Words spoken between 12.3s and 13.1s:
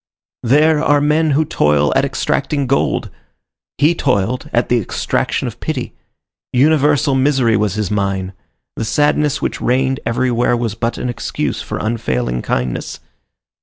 kindness.